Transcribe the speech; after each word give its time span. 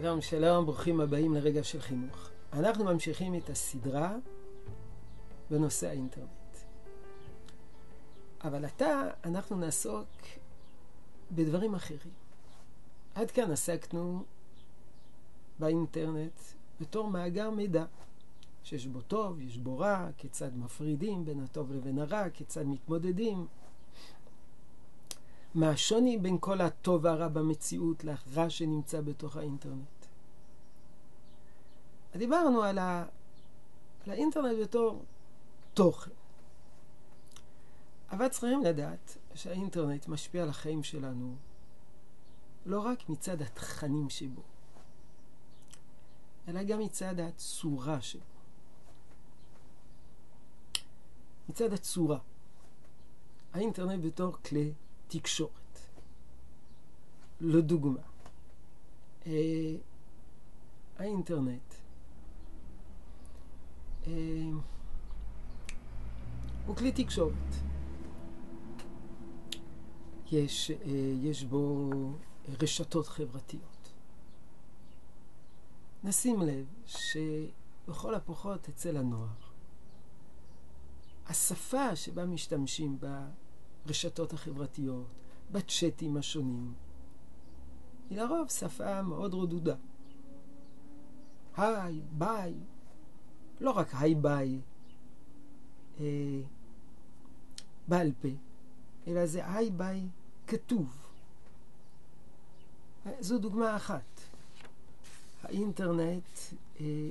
שלום, 0.00 0.20
שלום, 0.20 0.66
ברוכים 0.66 1.00
הבאים 1.00 1.34
לרגע 1.34 1.64
של 1.64 1.80
חינוך. 1.80 2.28
אנחנו 2.52 2.84
ממשיכים 2.84 3.34
את 3.34 3.50
הסדרה 3.50 4.16
בנושא 5.50 5.88
האינטרנט. 5.88 6.56
אבל 8.44 8.64
עתה 8.64 9.10
אנחנו 9.24 9.56
נעסוק 9.56 10.08
בדברים 11.32 11.74
אחרים. 11.74 12.12
עד 13.14 13.30
כאן 13.30 13.50
עסקנו 13.50 14.24
באינטרנט 15.58 16.40
בתור 16.80 17.10
מאגר 17.10 17.50
מידע, 17.50 17.84
שיש 18.62 18.86
בו 18.86 19.00
טוב, 19.00 19.40
יש 19.40 19.58
בו 19.58 19.78
רע, 19.78 20.08
כיצד 20.16 20.56
מפרידים 20.56 21.24
בין 21.24 21.40
הטוב 21.40 21.72
לבין 21.72 21.98
הרע, 21.98 22.30
כיצד 22.30 22.66
מתמודדים. 22.66 23.46
מה 25.56 25.70
השוני 25.70 26.18
בין 26.18 26.36
כל 26.40 26.60
הטוב 26.60 27.04
והרע 27.04 27.28
במציאות 27.28 28.04
לרע 28.04 28.50
שנמצא 28.50 29.00
בתוך 29.00 29.36
האינטרנט. 29.36 30.06
דיברנו 32.16 32.62
על, 32.62 32.78
ה... 32.78 33.04
על 34.04 34.10
האינטרנט 34.10 34.58
בתור 34.62 35.04
תוכן. 35.74 36.10
אבל 38.10 38.28
צריכים 38.28 38.64
לדעת 38.64 39.16
שהאינטרנט 39.34 40.08
משפיע 40.08 40.42
על 40.42 40.48
החיים 40.48 40.82
שלנו 40.82 41.36
לא 42.66 42.80
רק 42.80 43.08
מצד 43.08 43.42
התכנים 43.42 44.10
שבו, 44.10 44.42
אלא 46.48 46.62
גם 46.62 46.80
מצד 46.80 47.20
הצורה 47.20 48.00
שבו. 48.00 48.22
מצד 51.48 51.72
הצורה. 51.72 52.18
האינטרנט 53.52 54.04
בתור 54.04 54.32
כלי 54.32 54.72
תקשורת. 55.08 55.78
לדוגמה, 57.40 58.00
אה, 59.26 59.74
האינטרנט 60.98 61.74
אה, 64.06 64.12
הוא 66.66 66.76
כלי 66.76 66.92
תקשורת. 66.92 67.32
יש, 70.32 70.70
אה, 70.70 70.76
יש 71.22 71.44
בו 71.44 71.90
רשתות 72.62 73.06
חברתיות. 73.06 73.92
נשים 76.04 76.42
לב 76.42 76.66
שבכל 76.86 78.14
הפחות 78.14 78.68
אצל 78.68 78.96
הנוער, 78.96 79.28
השפה 81.26 81.96
שבה 81.96 82.26
משתמשים 82.26 83.00
ברשתות 83.86 84.32
החברתיות, 84.32 85.06
בצ'אטים 85.52 86.16
השונים, 86.16 86.74
היא 88.10 88.18
לרוב 88.18 88.48
שפה 88.48 89.02
מאוד 89.02 89.34
רדודה. 89.34 89.74
היי, 91.56 92.00
ביי, 92.12 92.54
לא 93.60 93.70
רק 93.70 93.88
היי 93.92 94.14
ביי 94.14 94.60
אה, 96.00 96.40
בעל 97.88 98.12
פה, 98.22 98.28
אלא 99.06 99.26
זה 99.26 99.54
היי 99.54 99.70
ביי 99.70 100.08
כתוב. 100.46 101.06
זו 103.20 103.38
דוגמה 103.38 103.76
אחת. 103.76 104.20
האינטרנט 105.42 106.38
אה, 106.80 107.08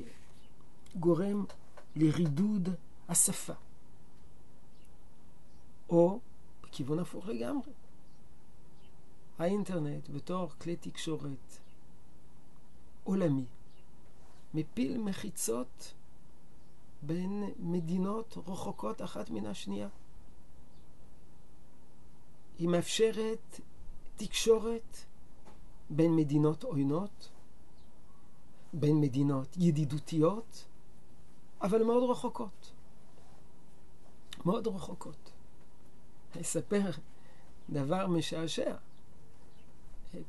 גורם 0.95 1.45
לרידוד 1.95 2.69
השפה. 3.09 3.53
או 5.89 6.19
בכיוון 6.75 6.99
הפוך 6.99 7.27
לגמרי. 7.27 7.71
האינטרנט 9.39 10.09
בתור 10.09 10.49
כלי 10.61 10.75
תקשורת 10.75 11.59
עולמי 13.03 13.45
מפיל 14.53 14.97
מחיצות 14.97 15.93
בין 17.01 17.43
מדינות 17.59 18.37
רחוקות 18.47 19.01
אחת 19.01 19.29
מן 19.29 19.45
השנייה. 19.45 19.87
היא 22.59 22.67
מאפשרת 22.67 23.59
תקשורת 24.15 24.97
בין 25.89 26.15
מדינות 26.15 26.63
עוינות, 26.63 27.29
בין 28.73 29.01
מדינות 29.01 29.57
ידידותיות, 29.57 30.65
אבל 31.61 31.83
מאוד 31.83 32.09
רחוקות. 32.09 32.71
מאוד 34.45 34.67
רחוקות. 34.67 35.34
אספר 36.41 36.91
דבר 37.69 38.07
משעשע. 38.07 38.75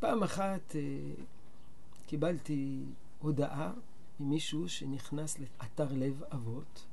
פעם 0.00 0.22
אחת 0.22 0.76
אה, 0.76 0.80
קיבלתי 2.06 2.82
הודעה 3.18 3.72
ממישהו 4.20 4.68
שנכנס 4.68 5.38
לאתר 5.38 5.86
לב 5.92 6.22
אבות. 6.32 6.84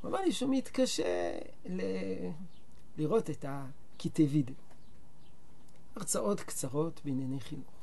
הוא 0.00 0.10
אמר 0.10 0.20
לי 0.20 0.32
שהוא 0.32 0.54
מתקשה 0.54 1.38
ל... 1.66 1.80
לראות 2.98 3.30
את 3.30 3.44
הקטעי 3.48 4.26
וידאו. 4.26 4.54
הרצאות 5.96 6.40
קצרות 6.40 7.00
בענייני 7.04 7.40
חינוך. 7.40 7.80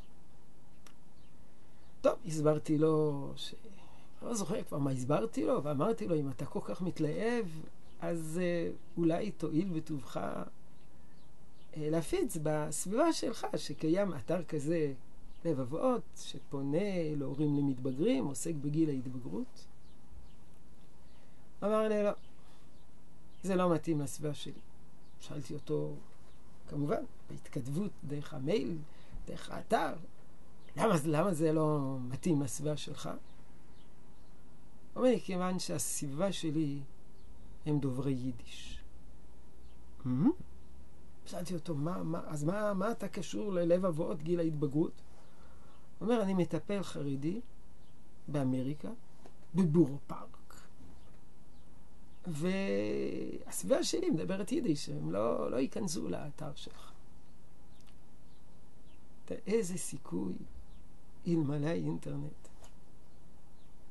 טוב, 2.01 2.13
הסברתי 2.25 2.77
לו 2.77 3.31
ש... 3.35 3.53
לא 4.21 4.33
זוכר 4.33 4.63
כבר 4.63 4.77
מה 4.77 4.91
הסברתי 4.91 5.45
לו, 5.45 5.63
ואמרתי 5.63 6.07
לו, 6.07 6.15
אם 6.15 6.29
אתה 6.29 6.45
כל 6.45 6.59
כך 6.63 6.81
מתלהב, 6.81 7.45
אז 8.01 8.39
uh, 8.39 8.97
אולי 8.97 9.31
תואיל 9.31 9.69
בטובך 9.69 10.17
uh, 10.17 10.49
להפיץ 11.77 12.37
בסביבה 12.43 13.13
שלך, 13.13 13.47
שקיים 13.57 14.13
אתר 14.13 14.43
כזה 14.43 14.93
לב 15.45 15.59
אבות, 15.59 16.01
שפונה 16.15 17.15
להורים 17.15 17.57
למתבגרים, 17.57 18.25
עוסק 18.25 18.53
בגיל 18.61 18.89
ההתבגרות. 18.89 19.65
אמר 21.63 21.87
לי, 21.87 22.03
לא, 22.03 22.11
זה 23.43 23.55
לא 23.55 23.73
מתאים 23.73 24.01
לסביבה 24.01 24.33
שלי. 24.33 24.53
שאלתי 25.19 25.53
אותו, 25.53 25.95
כמובן, 26.69 27.03
בהתכתבות 27.29 27.91
דרך 28.03 28.33
המייל, 28.33 28.77
דרך 29.27 29.51
האתר, 29.51 29.93
למה, 30.77 30.95
למה 31.05 31.33
זה 31.33 31.53
לא 31.53 31.97
מתאים 32.01 32.41
לסביבה 32.41 32.77
שלך? 32.77 33.05
הוא 33.05 33.15
אומר 34.95 35.09
לי, 35.09 35.21
כיוון 35.21 35.59
שהסביבה 35.59 36.31
שלי 36.31 36.79
הם 37.67 37.79
דוברי 37.79 38.11
יידיש. 38.11 38.83
Mm-hmm. 40.05 40.09
שאלתי 41.25 41.53
אותו, 41.53 41.75
מה, 41.75 42.03
מה, 42.03 42.21
אז 42.27 42.43
מה, 42.43 42.73
מה 42.73 42.91
אתה 42.91 43.07
קשור 43.07 43.53
ללב 43.53 43.85
אבות 43.85 44.23
גיל 44.23 44.39
ההתבגרות? 44.39 45.01
הוא 45.99 46.09
אומר, 46.09 46.21
אני 46.21 46.33
מטפל 46.33 46.83
חרדי 46.83 47.41
באמריקה, 48.27 48.89
בבורו 49.55 49.97
פארק. 50.07 50.67
והסביבה 52.27 53.83
שלי 53.83 54.09
מדברת 54.09 54.51
יידיש, 54.51 54.89
הם 54.89 55.11
לא, 55.11 55.51
לא 55.51 55.57
ייכנסו 55.57 56.09
לאתר 56.09 56.55
שלך. 56.55 56.91
איזה 59.47 59.77
סיכוי, 59.77 60.33
אלמלא 61.27 61.67
האינטרנט, 61.67 62.47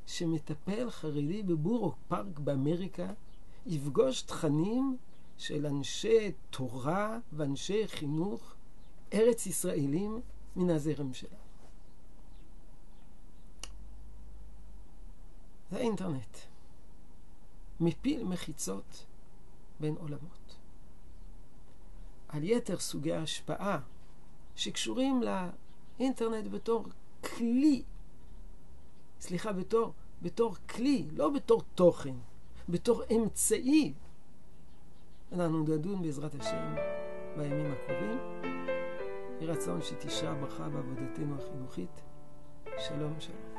שמטפל 0.07 0.91
חרדי 0.91 1.43
בבורו 1.43 1.95
פארק 2.09 2.39
באמריקה 2.39 3.13
יפגוש 3.67 4.23
תכנים 4.23 4.97
של 5.39 5.67
אנשי 5.67 6.33
תורה 6.51 7.19
ואנשי 7.33 7.89
חינוך 7.89 8.55
ארץ 9.13 9.47
ישראלים 9.47 10.21
מן 10.57 10.71
הזרם 10.71 11.15
שלנו. 11.15 11.37
זה 15.71 15.77
האינטרנט. 15.77 16.37
מפיל 17.81 18.25
מחיצות 18.25 19.07
בין 19.81 19.95
עולמות. 19.95 20.57
על 22.29 22.45
יתר 22.45 22.79
סוגי 22.79 23.13
ההשפעה 23.13 23.81
שקשורים 24.57 25.23
לאינטרנט 25.23 26.47
בתור 26.51 26.87
כלי, 27.37 27.83
סליחה, 29.21 29.53
בתור, 29.53 29.93
בתור 30.23 30.57
כלי, 30.69 31.07
לא 31.13 31.31
בתור 31.31 31.63
תוכן, 31.75 32.15
בתור 32.69 33.03
אמצעי. 33.17 33.93
אנחנו 35.33 35.63
נדון 35.63 36.03
בעזרת 36.03 36.35
השם 36.41 36.75
בימים 37.37 37.73
הקרובים. 37.73 38.19
יהי 39.41 39.47
רצון 39.47 39.83
שתשרה 39.83 40.35
ברכה 40.35 40.69
בעבודתנו 40.69 41.35
החינוכית. 41.35 42.03
שלום 42.79 43.15
שלום. 43.19 43.56